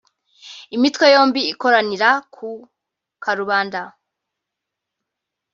lmitwe 0.75 1.05
yombi 1.13 1.41
ikoranira 1.53 2.09
ku 2.33 2.49
karubanda 3.23 3.81